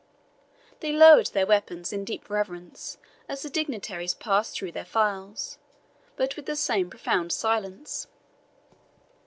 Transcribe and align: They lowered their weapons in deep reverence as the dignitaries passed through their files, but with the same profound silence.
They 0.79 0.91
lowered 0.91 1.27
their 1.27 1.45
weapons 1.45 1.93
in 1.93 2.05
deep 2.05 2.27
reverence 2.27 2.97
as 3.29 3.43
the 3.43 3.51
dignitaries 3.51 4.15
passed 4.15 4.55
through 4.55 4.71
their 4.71 4.83
files, 4.83 5.59
but 6.15 6.35
with 6.35 6.47
the 6.47 6.55
same 6.55 6.89
profound 6.89 7.31
silence. 7.31 8.07